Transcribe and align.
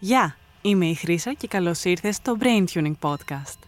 Γεια, 0.00 0.36
είμαι 0.62 0.86
η 0.86 0.94
Χρύσα 0.94 1.32
και 1.32 1.46
καλώς 1.46 1.84
ήρθες 1.84 2.16
στο 2.16 2.36
Brain 2.40 2.64
Tuning 2.72 2.94
Podcast. 3.00 3.58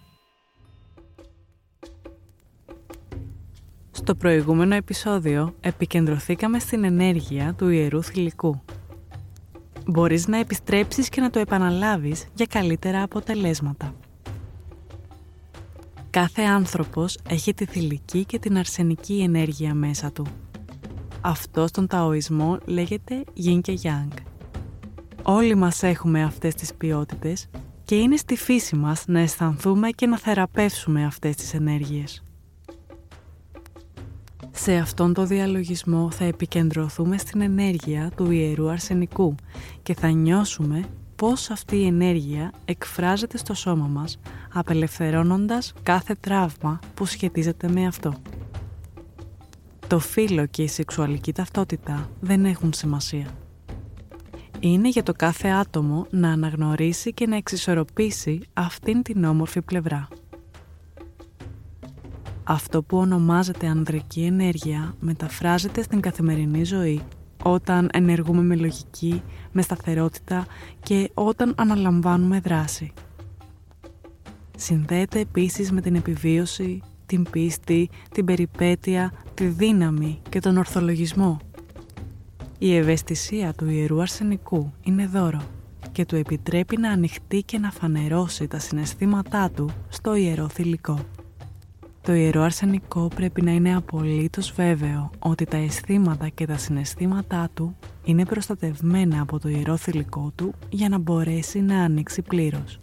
Στο 3.91 4.15
προηγούμενο 4.15 4.75
επεισόδιο 4.75 5.55
επικεντρωθήκαμε 5.61 6.59
στην 6.59 6.85
ενέργεια 6.85 7.55
του 7.55 7.69
Ιερού 7.69 8.03
Θηλυκού. 8.03 8.61
Μπορείς 9.87 10.27
να 10.29 10.39
επιστρέψεις 10.39 11.09
και 11.09 11.21
να 11.21 11.31
το 11.31 11.39
επαναλάβεις 11.39 12.27
για 12.35 12.47
καλύτερα 12.47 13.03
αποτελέσματα. 13.03 13.95
Κάθε 16.11 16.43
άνθρωπος 16.43 17.19
έχει 17.29 17.55
τη 17.55 17.65
θηλυκή 17.65 18.25
και 18.25 18.39
την 18.39 18.59
αρσενική 18.59 19.21
ενέργεια 19.21 19.75
μέσα 19.75 20.13
του. 20.13 20.27
Αυτό 21.21 21.67
στον 21.67 21.87
Ταοισμό 21.87 22.59
λέγεται 22.65 23.25
Yin 23.45 23.61
και 23.63 23.79
Yang. 23.83 24.30
Όλοι 25.23 25.55
μας 25.55 25.83
έχουμε 25.83 26.23
αυτές 26.23 26.55
τις 26.55 26.75
ποιότητες 26.75 27.49
και 27.85 27.95
είναι 27.95 28.17
στη 28.17 28.37
φύση 28.37 28.77
μας 28.77 29.05
να 29.07 29.21
αισθανθούμε 29.21 29.89
και 29.89 30.07
να 30.07 30.19
θεραπεύσουμε 30.19 31.05
αυτές 31.05 31.37
τις 31.37 31.55
ενέργειες. 31.55 32.23
Σε 34.51 34.77
αυτόν 34.77 35.15
τον 35.15 35.27
διαλογισμό 35.27 36.11
θα 36.11 36.25
επικεντρωθούμε 36.25 37.19
στην 37.19 37.41
ενέργεια 37.41 38.11
του 38.17 38.31
Ιερού 38.31 38.71
Αρσενικού 38.71 39.35
και 39.83 39.95
θα 39.95 40.09
νιώσουμε 40.09 40.85
πώς 41.17 41.51
αυτή 41.51 41.77
η 41.77 41.87
ενέργεια 41.87 42.53
εκφράζεται 42.65 43.37
στο 43.37 43.55
σώμα 43.55 43.87
μας, 43.87 44.19
απελευθερώνοντας 44.53 45.73
κάθε 45.83 46.15
τραύμα 46.21 46.79
που 46.95 47.05
σχετίζεται 47.05 47.69
με 47.69 47.87
αυτό. 47.87 48.15
Το 49.87 49.99
φύλλο 49.99 50.47
και 50.47 50.63
η 50.63 50.69
σεξουαλική 50.69 51.33
ταυτότητα 51.33 52.09
δεν 52.21 52.45
έχουν 52.45 52.73
σημασία. 52.73 53.27
Είναι 54.63 54.89
για 54.89 55.03
το 55.03 55.13
κάθε 55.13 55.49
άτομο 55.49 56.07
να 56.11 56.31
αναγνωρίσει 56.31 57.13
και 57.13 57.27
να 57.27 57.37
εξισορροπήσει 57.37 58.41
αυτήν 58.53 59.03
την 59.03 59.25
όμορφη 59.25 59.63
πλευρά. 59.63 60.09
Αυτό 62.45 62.83
που 62.83 62.97
ονομάζεται 62.97 63.67
ανδρική 63.67 64.23
ενέργεια 64.23 64.95
μεταφράζεται 65.01 65.83
στην 65.83 66.01
καθημερινή 66.01 66.65
ζωή 66.65 67.01
όταν 67.43 67.89
ενεργούμε 67.93 68.43
με 68.43 68.57
λογική, 68.57 69.23
με 69.53 69.63
σταθερότητα 69.63 70.47
και 70.83 71.11
όταν 71.15 71.55
αναλαμβάνουμε 71.57 72.41
δράση. 72.41 72.93
Συνδέεται 74.57 75.19
επίσης 75.19 75.73
με 75.73 75.81
την 75.81 75.95
επιβίωση, 75.95 76.83
την 77.07 77.31
πίστη, 77.31 77.91
την 78.13 78.25
περιπέτεια, 78.25 79.13
τη 79.35 79.47
δύναμη 79.47 80.21
και 80.29 80.41
τον 80.41 80.57
ορθολογισμό. 80.57 81.39
Η 82.63 82.77
ευαισθησία 82.77 83.53
του 83.53 83.69
Ιερού 83.69 84.01
Αρσενικού 84.01 84.73
είναι 84.83 85.07
δώρο 85.07 85.41
και 85.93 86.05
του 86.05 86.17
επιτρέπει 86.17 86.77
να 86.77 86.91
ανοιχτεί 86.91 87.43
και 87.43 87.59
να 87.59 87.71
φανερώσει 87.71 88.47
τα 88.47 88.59
συναισθήματά 88.59 89.51
του 89.51 89.71
στο 89.89 90.15
Ιερό 90.15 90.49
Θηλυκό. 90.49 90.99
Το 92.03 92.13
Ιερό 92.13 92.43
Αρσενικό 92.43 93.09
πρέπει 93.15 93.43
να 93.43 93.51
είναι 93.51 93.77
απολύτως 93.77 94.53
βέβαιο 94.53 95.11
ότι 95.19 95.45
τα 95.45 95.57
αισθήματα 95.57 96.29
και 96.29 96.47
τα 96.47 96.57
συναισθήματά 96.57 97.49
του 97.55 97.77
είναι 98.05 98.25
προστατευμένα 98.25 99.21
από 99.21 99.39
το 99.39 99.49
Ιερό 99.49 99.77
Θηλυκό 99.77 100.33
του 100.35 100.55
για 100.69 100.89
να 100.89 100.99
μπορέσει 100.99 101.61
να 101.61 101.83
ανοίξει 101.83 102.23
πλήρως. 102.23 102.79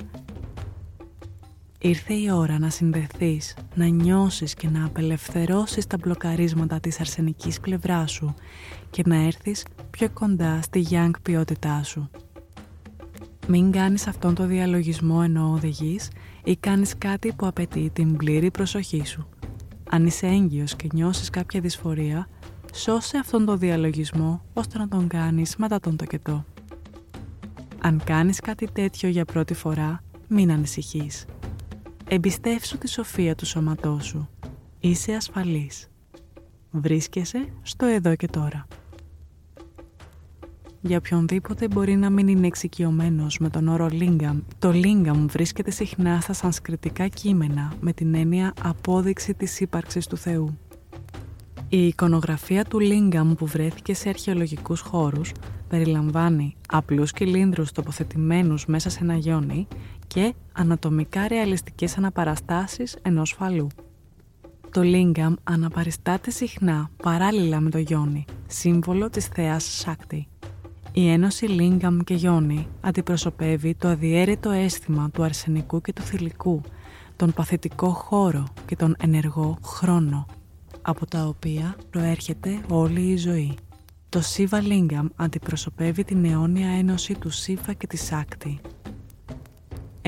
Ήρθε 1.79 2.13
η 2.13 2.31
ώρα 2.31 2.59
να 2.59 2.69
συνδεθείς, 2.69 3.55
να 3.75 3.85
νιώσεις 3.85 4.53
και 4.53 4.69
να 4.69 4.85
απελευθερώσεις 4.85 5.87
τα 5.87 5.97
μπλοκαρίσματα 5.97 6.79
της 6.79 6.99
αρσενικής 6.99 7.59
πλευράς 7.59 8.11
σου 8.11 8.35
και 8.89 9.03
να 9.05 9.15
έρθεις 9.15 9.65
πιο 9.89 10.09
κοντά 10.09 10.61
στη 10.61 10.87
young 10.89 11.11
ποιότητά 11.21 11.83
σου. 11.83 12.09
Μην 13.47 13.71
κάνεις 13.71 14.07
αυτόν 14.07 14.35
το 14.35 14.45
διαλογισμό 14.45 15.19
ενώ 15.23 15.51
οδηγείς 15.51 16.09
ή 16.43 16.55
κάνεις 16.55 16.97
κάτι 16.97 17.33
που 17.33 17.45
απαιτεί 17.45 17.89
την 17.93 18.17
πλήρη 18.17 18.51
προσοχή 18.51 19.05
σου. 19.05 19.27
Αν 19.89 20.05
είσαι 20.05 20.27
έγκυος 20.27 20.75
και 20.75 20.87
νιώσεις 20.93 21.29
κάποια 21.29 21.59
δυσφορία, 21.59 22.27
σώσε 22.73 23.17
αυτόν 23.17 23.45
το 23.45 23.57
διαλογισμό 23.57 24.41
ώστε 24.53 24.77
να 24.77 24.87
τον 24.87 25.07
κάνεις 25.07 25.55
μετά 25.55 25.79
τον 25.79 25.95
τοκετό. 25.95 26.45
Αν 27.81 28.01
κάνεις 28.03 28.39
κάτι 28.39 28.67
τέτοιο 28.73 29.09
για 29.09 29.25
πρώτη 29.25 29.53
φορά, 29.53 30.03
μην 30.27 30.51
ανησυχείς. 30.51 31.25
Εμπιστεύσου 32.09 32.77
τη 32.77 32.89
σοφία 32.89 33.35
του 33.35 33.45
σώματός 33.45 34.05
σου. 34.05 34.29
Είσαι 34.79 35.13
ασφαλής. 35.13 35.89
Βρίσκεσαι 36.71 37.45
στο 37.61 37.85
εδώ 37.85 38.15
και 38.15 38.27
τώρα. 38.27 38.67
Για 40.81 40.97
οποιονδήποτε 40.97 41.67
μπορεί 41.67 41.95
να 41.95 42.09
μην 42.09 42.27
είναι 42.27 42.47
εξοικειωμένος 42.47 43.37
με 43.39 43.49
τον 43.49 43.67
όρο 43.67 43.89
Lingam, 43.91 44.41
το 44.59 44.71
Lingam 44.73 45.25
βρίσκεται 45.27 45.71
συχνά 45.71 46.21
στα 46.21 46.33
σανσκριτικά 46.33 47.07
κείμενα 47.07 47.73
με 47.79 47.93
την 47.93 48.15
έννοια 48.15 48.53
απόδειξη 48.63 49.33
της 49.33 49.59
ύπαρξης 49.59 50.07
του 50.07 50.17
Θεού. 50.17 50.57
Η 51.69 51.87
εικονογραφία 51.87 52.63
του 52.63 52.79
Lingam 52.81 53.37
που 53.37 53.45
βρέθηκε 53.45 53.93
σε 53.93 54.09
αρχαιολογικούς 54.09 54.79
χώρους 54.79 55.31
περιλαμβάνει 55.67 56.55
απλούς 56.67 57.11
κυλίνδρους 57.11 57.71
τοποθετημένους 57.71 58.65
μέσα 58.65 58.89
σε 58.89 58.99
ένα 59.01 59.15
γιόνι 59.15 59.67
και 60.07 60.33
ανατομικά 60.51 61.27
ρεαλιστικές 61.27 61.97
αναπαραστάσεις 61.97 62.97
ενός 63.01 63.35
φαλού. 63.37 63.67
Το 64.71 64.81
Lingam 64.83 65.33
αναπαριστάται 65.43 66.31
συχνά 66.31 66.89
παράλληλα 67.03 67.59
με 67.59 67.69
το 67.69 67.77
γιόνι, 67.77 68.25
σύμβολο 68.47 69.09
της 69.09 69.25
θεάς 69.25 69.63
Σάκτη. 69.63 70.27
Η 70.91 71.09
ένωση 71.09 71.45
Λίγκαμ 71.45 71.99
και 71.99 72.13
Γιόνι 72.13 72.67
αντιπροσωπεύει 72.81 73.75
το 73.75 73.87
αδιέρετο 73.87 74.49
αίσθημα 74.49 75.09
του 75.13 75.23
αρσενικού 75.23 75.81
και 75.81 75.93
του 75.93 76.01
θηλυκού, 76.01 76.61
τον 77.15 77.33
παθητικό 77.33 77.89
χώρο 77.89 78.43
και 78.65 78.75
τον 78.75 78.95
ενεργό 78.99 79.57
χρόνο, 79.63 80.25
από 80.81 81.05
τα 81.05 81.25
οποία 81.25 81.75
προέρχεται 81.89 82.61
όλη 82.69 83.01
η 83.01 83.17
ζωή. 83.17 83.55
Το 84.09 84.21
Σίβα 84.21 84.61
Λίγκαμ 84.61 85.07
αντιπροσωπεύει 85.15 86.03
την 86.03 86.25
αιώνια 86.25 86.69
ένωση 86.69 87.13
του 87.13 87.29
Σίβα 87.29 87.73
και 87.73 87.87
της 87.87 88.03
Σάκτη. 88.03 88.59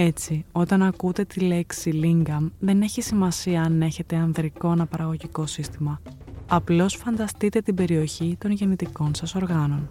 Έτσι, 0.01 0.45
όταν 0.51 0.81
ακούτε 0.81 1.23
τη 1.23 1.39
λέξη 1.39 1.89
Λίγκαμ, 1.89 2.49
δεν 2.59 2.81
έχει 2.81 3.01
σημασία 3.01 3.61
αν 3.61 3.81
έχετε 3.81 4.15
ανδρικό 4.15 4.69
αναπαραγωγικό 4.69 5.45
σύστημα. 5.45 6.01
Απλώς 6.47 6.95
φανταστείτε 6.95 7.61
την 7.61 7.75
περιοχή 7.75 8.35
των 8.39 8.51
γεννητικών 8.51 9.15
σας 9.15 9.35
οργάνων. 9.35 9.87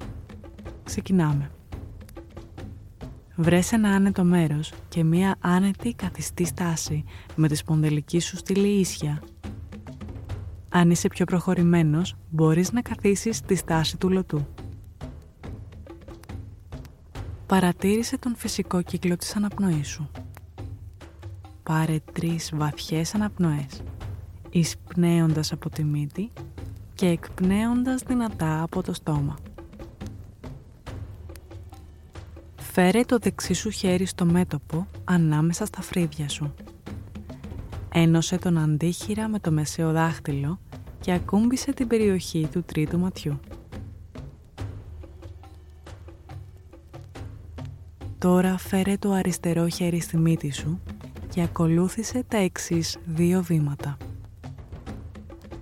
Ξεκινάμε. 0.84 1.50
Βρες 3.36 3.72
ένα 3.72 3.88
άνετο 3.88 4.24
μέρος 4.24 4.72
και 4.88 5.04
μία 5.04 5.36
άνετη 5.40 5.92
καθιστή 5.92 6.44
στάση 6.44 7.04
με 7.36 7.48
τη 7.48 7.54
σπονδελική 7.54 8.20
σου 8.20 8.36
στήλη 8.36 8.68
ίσια. 8.68 9.22
Αν 10.68 10.90
είσαι 10.90 11.08
πιο 11.08 11.24
προχωρημένος, 11.24 12.16
μπορείς 12.30 12.72
να 12.72 12.80
καθίσεις 12.82 13.36
στη 13.36 13.54
στάση 13.54 13.96
του 13.96 14.10
λωτού. 14.10 14.46
Παρατήρησε 17.48 18.18
τον 18.18 18.36
φυσικό 18.36 18.82
κύκλο 18.82 19.16
της 19.16 19.36
αναπνοής 19.36 19.88
σου. 19.88 20.10
Πάρε 21.62 21.96
τρεις 22.12 22.50
βαθιές 22.54 23.14
αναπνοές, 23.14 23.82
εισπνέοντας 24.50 25.52
από 25.52 25.70
τη 25.70 25.84
μύτη 25.84 26.30
και 26.94 27.06
εκπνέοντας 27.06 28.02
δυνατά 28.02 28.62
από 28.62 28.82
το 28.82 28.92
στόμα. 28.92 29.36
Φέρε 32.56 33.00
το 33.00 33.18
δεξί 33.18 33.54
σου 33.54 33.70
χέρι 33.70 34.06
στο 34.06 34.24
μέτωπο 34.24 34.86
ανάμεσα 35.04 35.66
στα 35.66 35.82
φρύδια 35.82 36.28
σου. 36.28 36.54
Ένωσε 37.92 38.38
τον 38.38 38.58
αντίχειρα 38.58 39.28
με 39.28 39.38
το 39.38 39.50
μεσαίο 39.50 39.92
δάχτυλο 39.92 40.58
και 41.00 41.12
ακούμπησε 41.12 41.72
την 41.72 41.86
περιοχή 41.86 42.48
του 42.52 42.62
τρίτου 42.62 42.98
ματιού. 42.98 43.40
Τώρα 48.18 48.58
φέρε 48.58 48.96
το 48.96 49.12
αριστερό 49.12 49.68
χέρι 49.68 50.00
στη 50.00 50.16
μύτη 50.16 50.52
σου 50.52 50.80
και 51.28 51.42
ακολούθησε 51.42 52.24
τα 52.28 52.36
εξής 52.36 52.98
δύο 53.04 53.42
βήματα. 53.42 53.96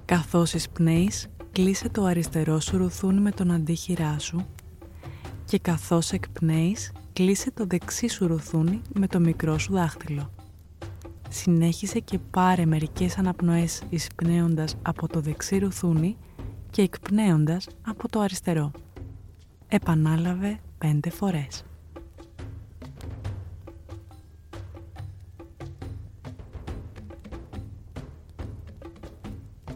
Καθώς 0.05 0.55
εισπνέεις, 0.55 1.27
κλείσε 1.53 1.89
το 1.89 2.05
αριστερό 2.05 2.61
σου 2.61 2.77
ρουθούνι 2.77 3.21
με 3.21 3.31
τον 3.31 3.51
αντίχειρά 3.51 4.19
σου 4.19 4.47
και 5.45 5.59
καθώς 5.59 6.13
εκπνέεις, 6.13 6.93
κλείσε 7.13 7.51
το 7.51 7.67
δεξί 7.67 8.09
σου 8.09 8.27
ρουθούνι 8.27 8.81
με 8.95 9.07
το 9.07 9.21
μικρό 9.21 9.59
σου 9.59 9.73
δάχτυλο. 9.73 10.31
Συνέχισε 11.29 11.99
και 11.99 12.19
πάρε 12.19 12.67
μερικές 12.67 13.19
αναπνοές 13.19 13.83
εισπνέοντας 13.89 14.77
από 14.83 15.09
το 15.09 15.21
δεξί 15.21 15.59
ρουθούνι 15.59 16.17
και 16.71 16.83
εκπνέοντας 16.83 17.69
από 17.87 18.09
το 18.09 18.21
αριστερό. 18.21 18.71
Επανάλαβε 19.69 20.59
πέντε 20.79 21.11
φορές. 21.11 21.65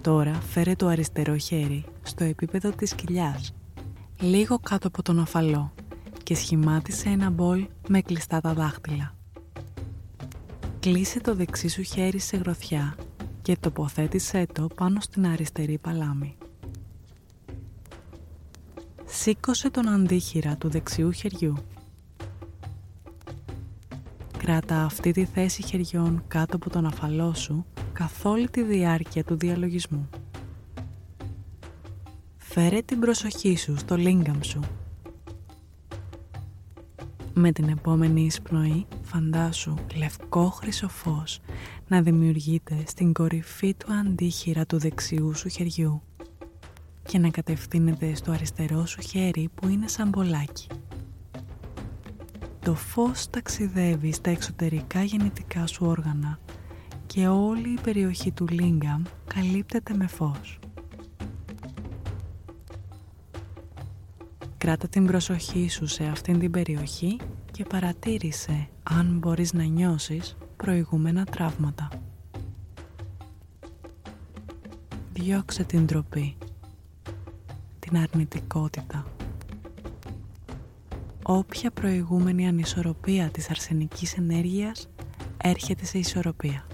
Τώρα 0.00 0.34
φέρε 0.34 0.74
το 0.74 0.86
αριστερό 0.86 1.36
χέρι 1.36 1.84
στο 2.02 2.24
επίπεδο 2.24 2.70
της 2.70 2.94
κοιλιάς, 2.94 3.54
λίγο 4.20 4.58
κάτω 4.58 4.86
από 4.88 5.02
τον 5.02 5.18
αφαλό 5.18 5.72
και 6.22 6.34
σχημάτισε 6.34 7.08
ένα 7.08 7.30
μπολ 7.30 7.66
με 7.88 8.00
κλειστά 8.00 8.40
τα 8.40 8.52
δάχτυλα. 8.52 9.14
Κλείσε 10.80 11.20
το 11.20 11.34
δεξί 11.34 11.68
σου 11.68 11.82
χέρι 11.82 12.18
σε 12.18 12.36
γροθιά 12.36 12.96
και 13.42 13.56
τοποθέτησέ 13.60 14.46
το 14.52 14.66
πάνω 14.74 15.00
στην 15.00 15.26
αριστερή 15.26 15.78
παλάμη. 15.78 16.36
Σήκωσε 19.04 19.70
τον 19.70 19.88
αντίχειρα 19.88 20.56
του 20.56 20.68
δεξιού 20.68 21.10
χεριού. 21.12 21.56
Κράτα 24.38 24.82
αυτή 24.84 25.12
τη 25.12 25.24
θέση 25.24 25.62
χεριών 25.62 26.22
κάτω 26.28 26.56
από 26.56 26.70
τον 26.70 26.86
αφαλό 26.86 27.34
σου 27.34 27.66
καθ' 28.00 28.24
όλη 28.24 28.50
τη 28.50 28.62
διάρκεια 28.62 29.24
του 29.24 29.36
διαλογισμού. 29.36 30.08
Φέρε 32.36 32.82
την 32.82 33.00
προσοχή 33.00 33.56
σου 33.56 33.76
στο 33.76 33.96
λίγκαμ 33.96 34.40
σου. 34.40 34.60
Με 37.34 37.52
την 37.52 37.68
επόμενη 37.68 38.24
εισπνοή 38.24 38.86
φαντάσου 39.02 39.74
λευκό 39.96 40.50
χρυσό 40.50 40.88
φως 40.88 41.40
να 41.88 42.02
δημιουργείται 42.02 42.82
στην 42.86 43.12
κορυφή 43.12 43.74
του 43.74 43.92
αντίχειρα 43.92 44.66
του 44.66 44.78
δεξιού 44.78 45.34
σου 45.34 45.48
χεριού 45.48 46.02
και 47.08 47.18
να 47.18 47.28
κατευθύνεται 47.28 48.14
στο 48.14 48.32
αριστερό 48.32 48.86
σου 48.86 49.00
χέρι 49.00 49.50
που 49.54 49.68
είναι 49.68 49.88
σαν 49.88 50.08
μπολάκι. 50.08 50.66
Το 52.60 52.74
φως 52.74 53.30
ταξιδεύει 53.30 54.12
στα 54.12 54.30
εξωτερικά 54.30 55.02
γεννητικά 55.02 55.66
σου 55.66 55.86
όργανα 55.86 56.38
και 57.12 57.28
όλη 57.28 57.68
η 57.68 57.78
περιοχή 57.82 58.32
του 58.32 58.46
Λίγκαμ 58.48 59.02
καλύπτεται 59.26 59.94
με 59.94 60.06
φως. 60.06 60.58
Κράτα 64.58 64.88
την 64.88 65.06
προσοχή 65.06 65.68
σου 65.68 65.86
σε 65.86 66.04
αυτήν 66.04 66.38
την 66.38 66.50
περιοχή 66.50 67.18
και 67.52 67.64
παρατήρησε 67.64 68.68
αν 68.82 69.18
μπορείς 69.18 69.52
να 69.52 69.62
νιώσεις 69.62 70.36
προηγούμενα 70.56 71.24
τραύματα. 71.24 71.88
Διώξε 75.12 75.64
την 75.64 75.86
τροπή, 75.86 76.36
την 77.78 77.96
αρνητικότητα. 77.96 79.06
Όποια 81.22 81.70
προηγούμενη 81.70 82.48
ανισορροπία 82.48 83.28
της 83.28 83.50
αρσενικής 83.50 84.16
ενέργειας 84.16 84.88
έρχεται 85.36 85.84
σε 85.84 85.98
ισορροπία. 85.98 86.64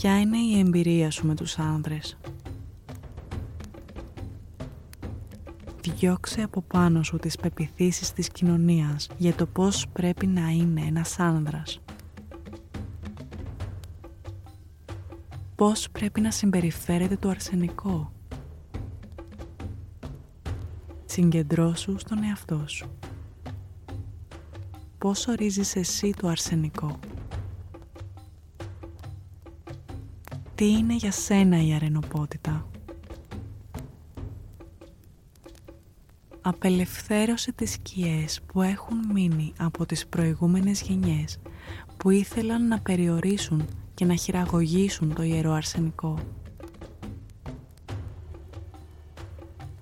Ποια 0.00 0.20
είναι 0.20 0.36
η 0.38 0.58
εμπειρία 0.58 1.10
σου 1.10 1.26
με 1.26 1.34
τους 1.34 1.58
άνδρες; 1.58 2.16
Διώξε 5.82 6.42
από 6.42 6.60
πάνω 6.60 7.02
σου 7.02 7.16
τις 7.16 7.36
πεπιθήσεις 7.36 8.12
της 8.12 8.28
κοινωνίας 8.28 9.08
για 9.16 9.34
το 9.34 9.46
πώς 9.46 9.86
πρέπει 9.92 10.26
να 10.26 10.48
είναι 10.48 10.80
ένας 10.80 11.18
άνδρας. 11.18 11.80
Πώς 15.54 15.90
πρέπει 15.90 16.20
να 16.20 16.30
συμπεριφέρεται 16.30 17.16
το 17.16 17.28
αρσενικό. 17.28 18.12
Συγκεντρώσου 21.04 21.98
στον 21.98 22.22
εαυτό 22.24 22.64
σου. 22.66 22.90
Πώς 24.98 25.26
ορίζεις 25.26 25.76
εσύ 25.76 26.14
το 26.16 26.28
αρσενικό; 26.28 26.98
Τι 30.60 30.70
είναι 30.70 30.94
για 30.94 31.12
σένα 31.12 31.64
η 31.64 31.74
αρενοπότητα; 31.74 32.66
απελευθέρωσε 36.40 37.52
τις 37.52 37.72
σκιές 37.72 38.40
που 38.46 38.62
έχουν 38.62 38.98
μείνει 39.12 39.52
από 39.58 39.86
τις 39.86 40.06
προηγούμενες 40.06 40.80
γενιές 40.80 41.38
που 41.96 42.10
ήθελαν 42.10 42.68
να 42.68 42.80
περιορίσουν 42.80 43.64
και 43.94 44.04
να 44.04 44.14
χειραγωγήσουν 44.14 45.14
το 45.14 45.22
ιερό 45.22 45.52
αρσενικό. 45.52 46.18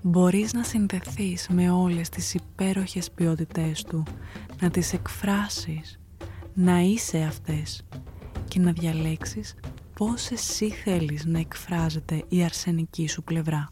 Μπορείς 0.03 0.53
να 0.53 0.63
συνδεθείς 0.63 1.49
με 1.49 1.71
όλες 1.71 2.09
τις 2.09 2.35
υπέροχες 2.35 3.11
ποιότητές 3.11 3.83
του, 3.83 4.03
να 4.61 4.71
τις 4.71 4.93
εκφράσεις, 4.93 6.01
να 6.55 6.81
είσαι 6.81 7.19
αυτές 7.19 7.85
και 8.49 8.61
να 8.61 8.73
διαλέξεις 8.73 9.55
πώς 9.99 10.31
εσύ 10.31 10.71
θέλεις 10.71 11.25
να 11.25 11.39
εκφράζεται 11.39 12.25
η 12.29 12.45
αρσενική 12.45 13.09
σου 13.09 13.23
πλευρά; 13.23 13.69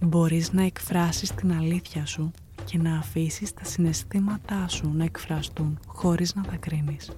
Μπορείς 0.00 0.52
να 0.52 0.62
εκφράσεις 0.62 1.34
την 1.34 1.52
αλήθεια 1.52 2.06
σου 2.06 2.30
και 2.64 2.78
να 2.78 2.98
αφήσεις 2.98 3.54
τα 3.54 3.64
συναισθήματά 3.64 4.68
σου 4.68 4.92
να 4.94 5.04
εκφραστούν 5.04 5.78
χωρίς 5.86 6.34
να 6.34 6.42
τα 6.42 6.56
κρίνεις. 6.56 7.10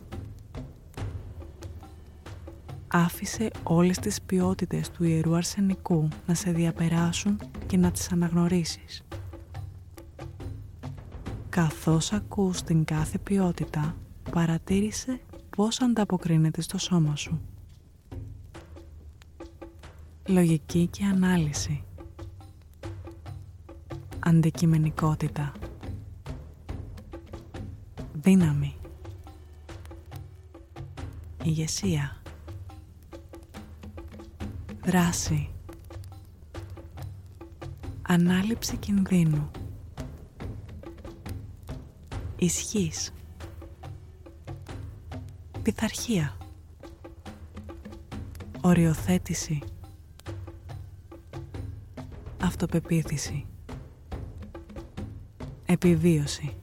Άφησε 2.86 3.50
όλες 3.62 3.98
τις 3.98 4.22
ποιότητες 4.22 4.90
του 4.90 5.04
Ιερού 5.04 5.36
Αρσενικού 5.36 6.08
να 6.26 6.34
σε 6.34 6.50
διαπεράσουν 6.50 7.40
και 7.66 7.76
να 7.76 7.90
τις 7.90 8.12
αναγνωρίσεις. 8.12 9.02
Καθώς 11.48 12.12
ακούς 12.12 12.62
την 12.62 12.84
κάθε 12.84 13.18
ποιότητα, 13.18 13.96
παρατήρησε 14.30 15.20
πώς 15.56 15.80
ανταποκρίνεται 15.80 16.60
στο 16.60 16.78
σώμα 16.78 17.16
σου. 17.16 17.40
Λογική 20.26 20.86
και 20.86 21.04
ανάλυση. 21.04 21.84
Αντικειμενικότητα. 24.18 25.52
Δύναμη. 28.12 28.76
Ηγεσία. 31.44 32.16
Δράση. 34.84 35.50
Ανάληψη 38.02 38.76
κινδύνου. 38.76 39.50
Ισχύς 42.38 43.12
πειθαρχία. 45.66 46.36
Οριοθέτηση. 48.60 49.58
Αυτοπεποίθηση. 52.42 53.46
Επιβίωση. 55.66 56.56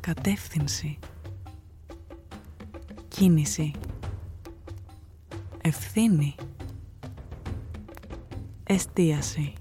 Κατεύθυνση. 0.00 0.98
Κίνηση. 3.08 3.72
Ευθύνη. 5.62 6.34
Εστίαση. 8.64 9.52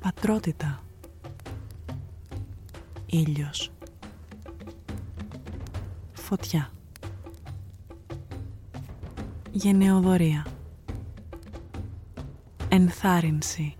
Πατρότητα. 0.00 0.82
Ήλιος 3.06 3.70
Φωτιά. 6.30 6.70
Γενεοδορία. 9.50 10.46
Ενθάρρυνση. 12.68 13.74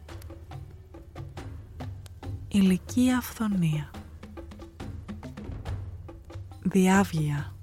Ηλικία 2.49 3.16
αυθονία 3.16 3.90
διάβγεια. 6.62 7.54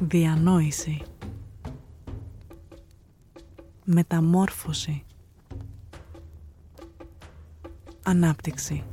Διανόηση. 0.00 1.02
Μεταμόρφωση. 3.84 5.04
Ανάπτυξη 8.02 8.84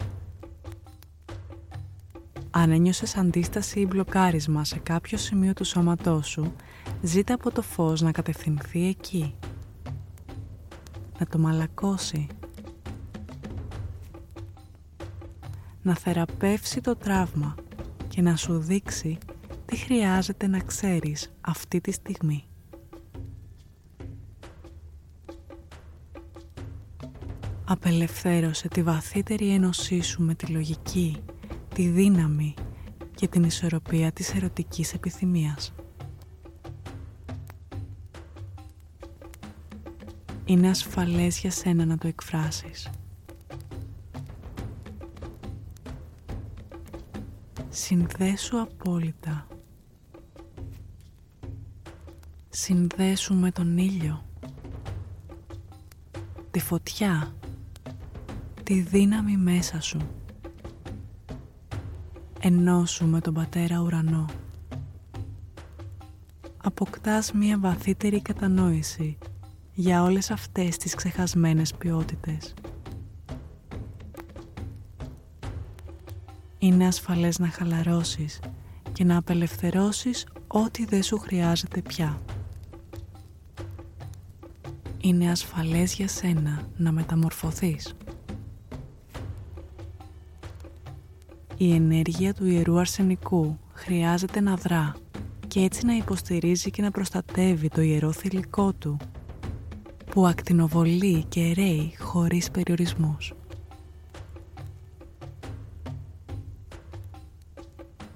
αν 2.63 2.71
ένιωσες 2.71 3.15
αντίσταση 3.15 3.79
ή 3.79 3.85
μπλοκάρισμα 3.89 4.63
σε 4.63 4.79
κάποιο 4.79 5.17
σημείο 5.17 5.53
του 5.53 5.63
σώματός 5.63 6.27
σου, 6.27 6.53
ζήτα 7.01 7.33
από 7.33 7.51
το 7.51 7.61
φως 7.61 8.01
να 8.01 8.11
κατευθυνθεί 8.11 8.87
εκεί. 8.87 9.35
Να 11.19 11.25
το 11.25 11.39
μαλακώσει 11.39 12.27
να 15.81 15.95
θεραπεύσει 15.95 16.81
το 16.81 16.95
τραύμα 16.95 17.55
και 18.07 18.21
να 18.21 18.35
σου 18.35 18.59
δείξει 18.59 19.17
τι 19.65 19.75
χρειάζεται 19.75 20.47
να 20.47 20.59
ξέρεις 20.59 21.33
αυτή 21.41 21.81
τη 21.81 21.91
στιγμή. 21.91 22.43
Απελευθέρωσε 27.65 28.67
τη 28.67 28.83
βαθύτερη 28.83 29.53
ένωσή 29.53 30.01
σου 30.01 30.23
με 30.23 30.35
τη 30.35 30.45
λογική, 30.45 31.23
τη 31.73 31.87
δύναμη 31.87 32.53
και 33.15 33.27
την 33.27 33.43
ισορροπία 33.43 34.11
της 34.11 34.33
ερωτικής 34.33 34.93
επιθυμίας. 34.93 35.73
είναι 40.45 40.69
ασφαλές 40.69 41.39
για 41.39 41.51
σένα 41.51 41.85
να 41.85 41.97
το 41.97 42.07
εκφράσεις. 42.07 42.89
Συνδέσου 47.69 48.61
απόλυτα. 48.61 49.47
Συνδέσου 52.49 53.35
με 53.35 53.51
τον 53.51 53.77
ήλιο. 53.77 54.25
Τη 56.51 56.59
φωτιά. 56.59 57.33
Τη 58.63 58.81
δύναμη 58.81 59.37
μέσα 59.37 59.81
σου. 59.81 59.99
Ενώσου 62.45 63.07
με 63.07 63.21
τον 63.21 63.33
Πατέρα 63.33 63.79
Ουρανό. 63.79 64.25
Αποκτάς 66.63 67.31
μία 67.31 67.59
βαθύτερη 67.59 68.21
κατανόηση 68.21 69.17
για 69.73 70.03
όλες 70.03 70.31
αυτές 70.31 70.77
τις 70.77 70.95
ξεχασμένες 70.95 71.73
ποιότητες. 71.73 72.53
Είναι 76.59 76.87
ασφαλές 76.87 77.39
να 77.39 77.47
χαλαρώσεις 77.47 78.39
και 78.93 79.03
να 79.03 79.17
απελευθερώσεις 79.17 80.27
ό,τι 80.47 80.85
δεν 80.85 81.03
σου 81.03 81.17
χρειάζεται 81.17 81.81
πια. 81.81 82.21
Είναι 85.01 85.31
ασφαλές 85.31 85.93
για 85.93 86.07
σένα 86.07 86.67
να 86.77 86.91
μεταμορφωθείς. 86.91 87.95
Η 91.57 91.73
ενέργεια 91.73 92.33
του 92.33 92.45
Ιερού 92.45 92.79
Αρσενικού 92.79 93.57
χρειάζεται 93.73 94.39
να 94.39 94.55
δρά 94.55 94.95
και 95.47 95.59
έτσι 95.59 95.85
να 95.85 95.95
υποστηρίζει 95.95 96.69
και 96.71 96.81
να 96.81 96.91
προστατεύει 96.91 97.69
το 97.69 97.81
ιερό 97.81 98.11
θηλυκό 98.11 98.73
του 98.73 98.97
που 100.11 100.27
ακτινοβολεί 100.27 101.23
και 101.23 101.53
ρέει 101.53 101.93
χωρίς 101.99 102.51
περιορισμούς. 102.51 103.33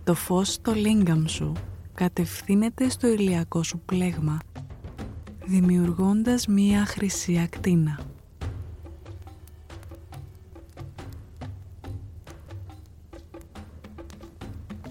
Το 0.03 0.13
φως 0.13 0.53
στο 0.53 0.73
λίγκαμ 0.73 1.25
σου 1.25 1.53
κατευθύνεται 1.93 2.89
στο 2.89 3.07
ηλιακό 3.07 3.63
σου 3.63 3.79
πλέγμα 3.85 4.39
δημιουργώντας 5.45 6.47
μία 6.47 6.85
χρυσή 6.85 7.37
ακτίνα. 7.37 7.99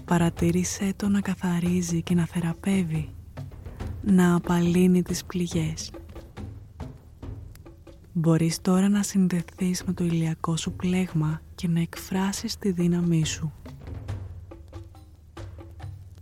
Παρατήρησέ 0.07 0.93
το 0.95 1.07
να 1.07 1.21
καθαρίζει 1.21 2.01
και 2.01 2.15
να 2.15 2.25
θεραπεύει, 2.25 3.09
να 4.01 4.35
απαλύνει 4.35 5.01
τις 5.01 5.25
πληγές. 5.25 5.91
Μπορείς 8.13 8.61
τώρα 8.61 8.89
να 8.89 9.03
συνδεθείς 9.03 9.83
με 9.83 9.93
το 9.93 10.03
ηλιακό 10.03 10.57
σου 10.57 10.71
πλέγμα 10.71 11.41
και 11.55 11.67
να 11.67 11.79
εκφράσεις 11.79 12.57
τη 12.57 12.71
δύναμή 12.71 13.25
σου. 13.25 13.51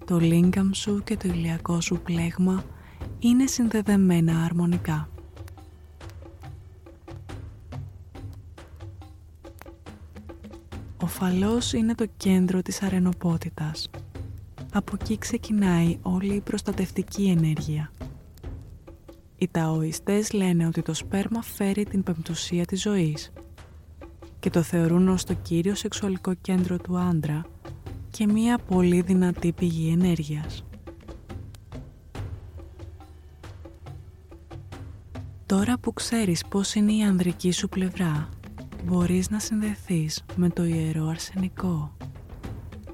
Το 0.06 0.18
λίγκαμ 0.18 0.70
σου 0.72 1.01
και 1.04 1.18
το 1.18 1.27
ηλιακό 1.27 1.82
σου 1.82 2.00
πλέγμα 2.04 2.63
είναι 3.20 3.48
συνδεδεμένα 3.48 4.44
αρμονικά. 4.44 5.10
Ο 11.15 11.17
φαλός 11.17 11.74
είναι 11.74 11.95
το 11.95 12.05
κέντρο 12.17 12.62
της 12.62 12.81
αρενοπότητας. 12.81 13.89
Από 14.74 14.91
εκεί 15.01 15.17
ξεκινάει 15.17 15.98
όλη 16.01 16.34
η 16.34 16.41
προστατευτική 16.41 17.36
ενέργεια. 17.38 17.91
Οι 19.38 19.48
ταοιστές 19.51 20.31
λένε 20.31 20.65
ότι 20.65 20.81
το 20.81 20.93
σπέρμα 20.93 21.41
φέρει 21.41 21.86
την 21.86 22.03
πεμπτουσία 22.03 22.65
της 22.65 22.81
ζωής 22.81 23.31
και 24.39 24.50
το 24.50 24.62
θεωρούν 24.62 25.07
ως 25.10 25.24
το 25.24 25.34
κύριο 25.34 25.75
σεξουαλικό 25.75 26.34
κέντρο 26.34 26.77
του 26.77 26.98
άντρα 26.98 27.45
και 28.10 28.27
μία 28.27 28.57
πολύ 28.57 29.01
δυνατή 29.01 29.51
πηγή 29.51 29.91
ενέργειας. 29.91 30.63
Τώρα 35.45 35.77
που 35.77 35.93
ξέρεις 35.93 36.45
πώς 36.50 36.74
είναι 36.75 36.93
η 36.93 37.03
ανδρική 37.03 37.51
σου 37.51 37.69
πλευρά, 37.69 38.29
μπορείς 38.86 39.30
να 39.30 39.39
συνδεθείς 39.39 40.25
με 40.36 40.50
το 40.50 40.63
ιερό 40.63 41.08
αρσενικό, 41.08 41.98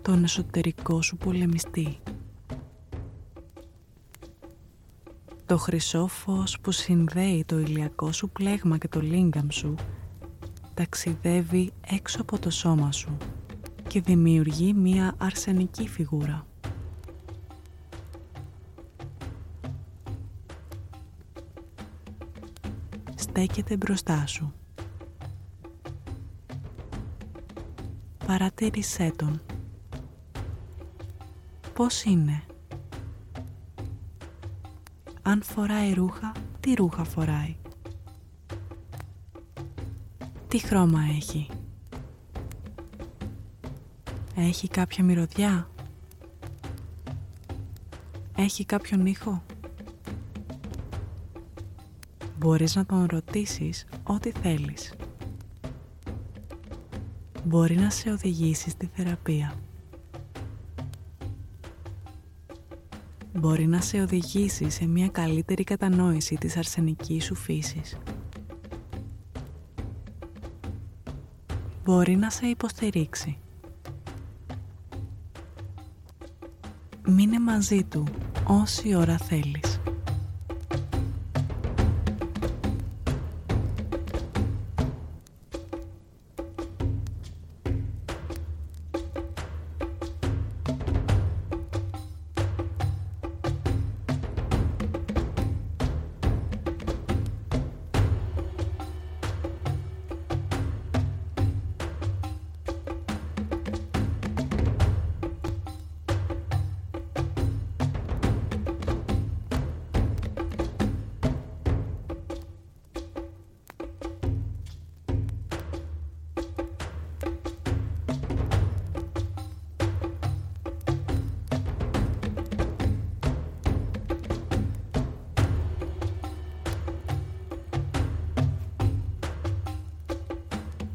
τον 0.02 0.24
εσωτερικό 0.24 1.02
σου 1.02 1.18
πολεμιστή. 1.18 2.00
Το 5.46 5.58
χρυσό 5.58 6.08
φως 6.08 6.60
που 6.60 6.72
συνδέει 6.72 7.44
το 7.46 7.60
ηλιακό 7.60 8.12
σου 8.12 8.30
πλέγμα 8.30 8.78
και 8.78 8.88
το 8.88 9.00
λίγκαμ 9.00 9.48
σου 9.50 9.76
ταξιδεύει 10.74 11.72
έξω 11.88 12.22
από 12.22 12.40
το 12.40 12.50
σώμα 12.50 12.92
σου 12.92 13.18
και 13.88 14.02
δημιουργεί 14.02 14.74
μία 14.74 15.16
αρσενική 15.18 15.88
φιγούρα. 15.88 16.46
Στέκεται 23.16 23.76
μπροστά 23.78 24.28
σου. 24.28 24.54
Παρατήρησέ 28.32 29.14
τον. 29.16 29.42
Πώς 31.74 32.04
είναι; 32.04 32.44
Αν 35.22 35.42
φοράει 35.44 35.94
ρούχα, 35.94 36.32
τι 36.60 36.74
ρούχα 36.74 37.04
φοράει; 37.04 37.56
Τι 40.48 40.58
χρώμα 40.60 41.02
έχει; 41.16 41.48
Έχει 44.36 44.68
κάποια 44.68 45.04
μυρωδιά; 45.04 45.70
Έχει 48.36 48.66
κάποιον 48.66 49.06
ήχο; 49.06 49.44
Μπορείς 52.38 52.76
να 52.76 52.86
τον 52.86 53.06
ρωτήσεις 53.06 53.86
ό,τι 54.04 54.32
θέλεις. 54.32 54.94
Μπορεί 57.44 57.76
να 57.76 57.90
σε 57.90 58.10
οδηγήσει 58.10 58.70
στη 58.70 58.90
θεραπεία. 58.96 59.54
Μπορεί 63.34 63.68
να 63.68 63.82
σε 63.82 64.02
οδηγήσει 64.02 64.70
σε 64.70 64.86
μια 64.86 65.08
καλύτερη 65.08 65.64
κατανόηση 65.64 66.36
της 66.36 66.58
αρσενικής 66.58 67.24
σου 67.26 67.36
φύσης. 67.36 67.98
Μπορεί 71.84 72.16
να 72.16 72.30
σε 72.30 72.46
υποστηρίξει. 72.46 73.38
Μείνε 77.08 77.40
μαζί 77.40 77.84
του 77.84 78.04
όση 78.48 78.96
ώρα 78.96 79.18
θέλεις. 79.18 79.71